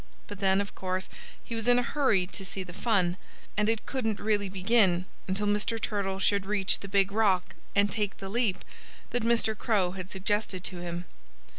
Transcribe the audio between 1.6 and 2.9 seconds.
in a hurry to see the